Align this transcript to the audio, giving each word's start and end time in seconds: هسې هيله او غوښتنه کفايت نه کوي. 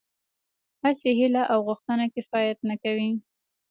هسې 0.83 1.09
هيله 1.19 1.43
او 1.51 1.59
غوښتنه 1.67 2.05
کفايت 2.15 2.57
نه 2.69 2.75
کوي. 2.83 3.09